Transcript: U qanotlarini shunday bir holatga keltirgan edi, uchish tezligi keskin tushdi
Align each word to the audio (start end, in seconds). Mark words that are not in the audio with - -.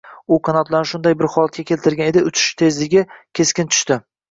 U 0.35 0.37
qanotlarini 0.47 0.89
shunday 0.91 1.17
bir 1.19 1.29
holatga 1.35 1.67
keltirgan 1.73 2.11
edi, 2.15 2.25
uchish 2.31 2.49
tezligi 2.65 3.07
keskin 3.41 3.73
tushdi 3.77 4.03